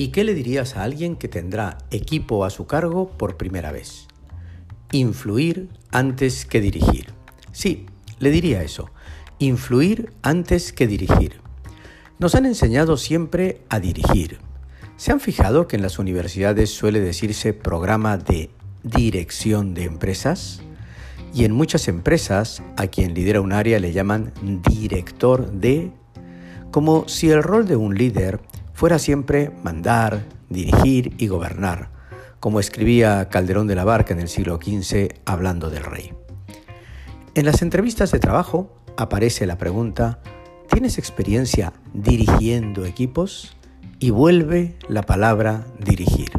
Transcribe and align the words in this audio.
¿Y 0.00 0.08
qué 0.08 0.22
le 0.22 0.32
dirías 0.32 0.76
a 0.76 0.84
alguien 0.84 1.16
que 1.16 1.26
tendrá 1.26 1.76
equipo 1.90 2.44
a 2.44 2.50
su 2.50 2.68
cargo 2.68 3.10
por 3.10 3.36
primera 3.36 3.72
vez? 3.72 4.06
Influir 4.92 5.70
antes 5.90 6.44
que 6.44 6.60
dirigir. 6.60 7.06
Sí, 7.50 7.86
le 8.20 8.30
diría 8.30 8.62
eso. 8.62 8.90
Influir 9.40 10.12
antes 10.22 10.72
que 10.72 10.86
dirigir. 10.86 11.40
Nos 12.20 12.36
han 12.36 12.46
enseñado 12.46 12.96
siempre 12.96 13.62
a 13.70 13.80
dirigir. 13.80 14.38
¿Se 14.96 15.10
han 15.10 15.18
fijado 15.18 15.66
que 15.66 15.74
en 15.74 15.82
las 15.82 15.98
universidades 15.98 16.70
suele 16.70 17.00
decirse 17.00 17.52
programa 17.52 18.18
de 18.18 18.50
dirección 18.84 19.74
de 19.74 19.82
empresas? 19.82 20.62
Y 21.34 21.44
en 21.44 21.50
muchas 21.50 21.88
empresas 21.88 22.62
a 22.76 22.86
quien 22.86 23.14
lidera 23.14 23.40
un 23.40 23.52
área 23.52 23.80
le 23.80 23.92
llaman 23.92 24.32
director 24.62 25.50
de, 25.50 25.90
como 26.70 27.08
si 27.08 27.30
el 27.30 27.42
rol 27.42 27.66
de 27.66 27.74
un 27.74 27.96
líder 27.96 28.40
fuera 28.78 29.00
siempre 29.00 29.50
mandar, 29.64 30.26
dirigir 30.50 31.12
y 31.18 31.26
gobernar, 31.26 31.90
como 32.38 32.60
escribía 32.60 33.28
Calderón 33.28 33.66
de 33.66 33.74
la 33.74 33.82
Barca 33.82 34.14
en 34.14 34.20
el 34.20 34.28
siglo 34.28 34.60
XV 34.62 35.08
hablando 35.24 35.68
del 35.68 35.82
rey. 35.82 36.12
En 37.34 37.44
las 37.44 37.60
entrevistas 37.62 38.12
de 38.12 38.20
trabajo 38.20 38.80
aparece 38.96 39.48
la 39.48 39.58
pregunta, 39.58 40.20
¿tienes 40.70 40.96
experiencia 40.96 41.72
dirigiendo 41.92 42.84
equipos? 42.84 43.56
Y 43.98 44.10
vuelve 44.10 44.76
la 44.88 45.02
palabra 45.02 45.66
dirigir. 45.80 46.30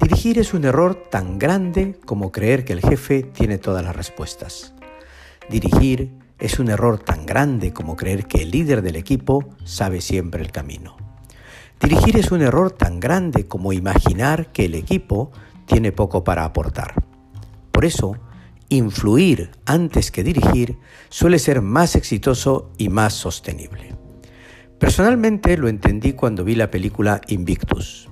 Dirigir 0.00 0.40
es 0.40 0.52
un 0.54 0.64
error 0.64 1.04
tan 1.08 1.38
grande 1.38 2.00
como 2.04 2.32
creer 2.32 2.64
que 2.64 2.72
el 2.72 2.80
jefe 2.80 3.22
tiene 3.22 3.58
todas 3.58 3.84
las 3.84 3.94
respuestas. 3.94 4.74
Dirigir 5.48 6.10
es 6.40 6.58
un 6.58 6.68
error 6.68 6.98
tan 6.98 7.26
grande 7.26 7.72
como 7.72 7.94
creer 7.94 8.26
que 8.26 8.42
el 8.42 8.50
líder 8.50 8.82
del 8.82 8.96
equipo 8.96 9.50
sabe 9.62 10.00
siempre 10.00 10.42
el 10.42 10.50
camino. 10.50 11.11
Dirigir 11.82 12.16
es 12.16 12.30
un 12.30 12.42
error 12.42 12.70
tan 12.70 13.00
grande 13.00 13.48
como 13.48 13.72
imaginar 13.72 14.52
que 14.52 14.66
el 14.66 14.76
equipo 14.76 15.32
tiene 15.66 15.90
poco 15.90 16.22
para 16.22 16.44
aportar. 16.44 16.94
Por 17.72 17.84
eso, 17.84 18.16
influir 18.68 19.50
antes 19.66 20.12
que 20.12 20.22
dirigir 20.22 20.78
suele 21.08 21.40
ser 21.40 21.60
más 21.60 21.96
exitoso 21.96 22.70
y 22.78 22.88
más 22.88 23.14
sostenible. 23.14 23.96
Personalmente 24.78 25.56
lo 25.56 25.68
entendí 25.68 26.12
cuando 26.12 26.44
vi 26.44 26.54
la 26.54 26.70
película 26.70 27.20
Invictus. 27.26 28.08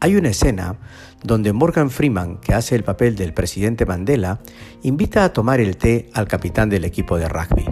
Hay 0.00 0.14
una 0.14 0.28
escena 0.28 0.78
donde 1.24 1.52
Morgan 1.52 1.90
Freeman, 1.90 2.38
que 2.38 2.54
hace 2.54 2.76
el 2.76 2.84
papel 2.84 3.16
del 3.16 3.34
presidente 3.34 3.84
Mandela, 3.84 4.40
invita 4.82 5.24
a 5.24 5.32
tomar 5.32 5.58
el 5.58 5.76
té 5.76 6.08
al 6.14 6.28
capitán 6.28 6.68
del 6.68 6.84
equipo 6.84 7.18
de 7.18 7.28
rugby. 7.28 7.66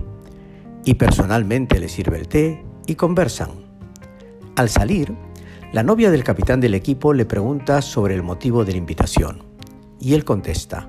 Y 0.85 0.95
personalmente 0.95 1.79
le 1.79 1.89
sirve 1.89 2.19
el 2.19 2.27
té 2.27 2.65
y 2.87 2.97
conversan. 2.97 3.51
Al 4.57 4.69
salir, 4.69 5.15
la 5.77 5.83
novia 5.83 6.11
del 6.11 6.25
capitán 6.25 6.59
del 6.59 6.73
equipo 6.73 7.13
le 7.13 7.27
pregunta 7.27 7.83
sobre 7.83 8.15
el 8.15 8.23
motivo 8.23 8.65
de 8.65 8.73
la 8.73 8.79
invitación 8.79 9.43
y 10.01 10.15
él 10.15 10.25
contesta, 10.25 10.89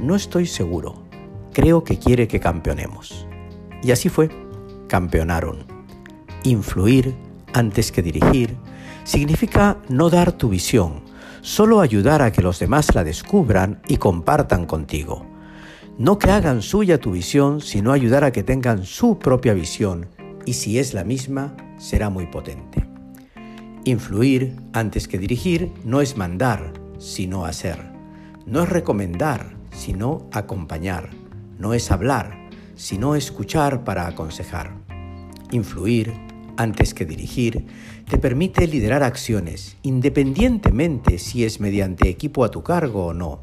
no 0.00 0.16
estoy 0.16 0.46
seguro, 0.46 1.02
creo 1.52 1.84
que 1.84 1.98
quiere 1.98 2.28
que 2.28 2.40
campeonemos. 2.40 3.26
Y 3.82 3.90
así 3.90 4.08
fue, 4.08 4.30
campeonaron. 4.88 5.66
Influir 6.44 7.14
antes 7.52 7.92
que 7.92 8.00
dirigir 8.00 8.56
significa 9.04 9.76
no 9.90 10.08
dar 10.08 10.32
tu 10.32 10.48
visión, 10.48 11.02
solo 11.42 11.82
ayudar 11.82 12.22
a 12.22 12.32
que 12.32 12.40
los 12.40 12.58
demás 12.58 12.94
la 12.94 13.04
descubran 13.04 13.82
y 13.86 13.98
compartan 13.98 14.64
contigo. 14.64 15.26
No 15.98 16.18
que 16.18 16.30
hagan 16.30 16.62
suya 16.62 16.98
tu 16.98 17.10
visión, 17.10 17.60
sino 17.60 17.92
ayudar 17.92 18.24
a 18.24 18.32
que 18.32 18.42
tengan 18.42 18.86
su 18.86 19.18
propia 19.18 19.52
visión 19.52 20.06
y 20.46 20.54
si 20.54 20.78
es 20.78 20.94
la 20.94 21.04
misma, 21.04 21.54
será 21.76 22.08
muy 22.08 22.24
potente. 22.28 22.81
Influir 23.84 24.54
antes 24.72 25.08
que 25.08 25.18
dirigir 25.18 25.72
no 25.84 26.00
es 26.02 26.16
mandar, 26.16 26.72
sino 26.98 27.46
hacer. 27.46 27.78
No 28.46 28.62
es 28.62 28.68
recomendar, 28.68 29.56
sino 29.72 30.28
acompañar. 30.30 31.10
No 31.58 31.74
es 31.74 31.90
hablar, 31.90 32.48
sino 32.76 33.16
escuchar 33.16 33.82
para 33.82 34.06
aconsejar. 34.06 34.70
Influir 35.50 36.12
antes 36.56 36.94
que 36.94 37.04
dirigir 37.04 37.66
te 38.08 38.18
permite 38.18 38.68
liderar 38.68 39.02
acciones, 39.02 39.76
independientemente 39.82 41.18
si 41.18 41.44
es 41.44 41.58
mediante 41.58 42.08
equipo 42.08 42.44
a 42.44 42.52
tu 42.52 42.62
cargo 42.62 43.06
o 43.06 43.14
no. 43.14 43.40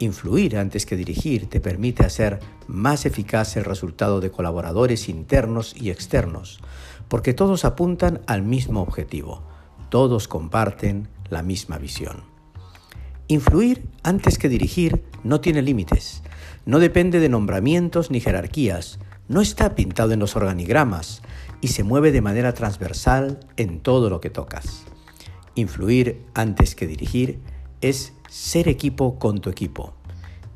Influir 0.00 0.56
antes 0.56 0.86
que 0.86 0.96
dirigir 0.96 1.48
te 1.48 1.60
permite 1.60 2.04
hacer 2.04 2.40
más 2.66 3.06
eficaz 3.06 3.56
el 3.56 3.64
resultado 3.64 4.20
de 4.20 4.32
colaboradores 4.32 5.08
internos 5.08 5.72
y 5.80 5.90
externos, 5.90 6.58
porque 7.06 7.32
todos 7.32 7.64
apuntan 7.64 8.22
al 8.26 8.42
mismo 8.42 8.82
objetivo, 8.82 9.51
todos 9.92 10.26
comparten 10.26 11.06
la 11.28 11.42
misma 11.42 11.76
visión. 11.76 12.24
Influir 13.28 13.90
antes 14.02 14.38
que 14.38 14.48
dirigir 14.48 15.04
no 15.22 15.42
tiene 15.42 15.60
límites, 15.60 16.22
no 16.64 16.78
depende 16.78 17.20
de 17.20 17.28
nombramientos 17.28 18.10
ni 18.10 18.18
jerarquías, 18.18 18.98
no 19.28 19.42
está 19.42 19.74
pintado 19.74 20.12
en 20.12 20.18
los 20.18 20.34
organigramas 20.34 21.20
y 21.60 21.68
se 21.68 21.84
mueve 21.84 22.10
de 22.10 22.22
manera 22.22 22.54
transversal 22.54 23.40
en 23.58 23.80
todo 23.80 24.08
lo 24.08 24.22
que 24.22 24.30
tocas. 24.30 24.84
Influir 25.56 26.24
antes 26.32 26.74
que 26.74 26.86
dirigir 26.86 27.40
es 27.82 28.14
ser 28.30 28.68
equipo 28.68 29.18
con 29.18 29.42
tu 29.42 29.50
equipo. 29.50 29.92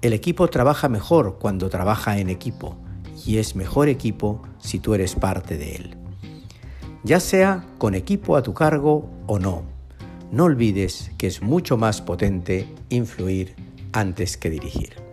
El 0.00 0.14
equipo 0.14 0.48
trabaja 0.48 0.88
mejor 0.88 1.36
cuando 1.38 1.68
trabaja 1.68 2.16
en 2.18 2.30
equipo 2.30 2.78
y 3.26 3.36
es 3.36 3.54
mejor 3.54 3.90
equipo 3.90 4.40
si 4.56 4.78
tú 4.78 4.94
eres 4.94 5.14
parte 5.14 5.58
de 5.58 5.76
él 5.76 6.05
ya 7.06 7.20
sea 7.20 7.64
con 7.78 7.94
equipo 7.94 8.36
a 8.36 8.42
tu 8.42 8.52
cargo 8.52 9.08
o 9.28 9.38
no. 9.38 9.62
No 10.32 10.44
olvides 10.44 11.12
que 11.16 11.28
es 11.28 11.40
mucho 11.40 11.76
más 11.76 12.02
potente 12.02 12.66
influir 12.88 13.54
antes 13.92 14.36
que 14.36 14.50
dirigir. 14.50 15.05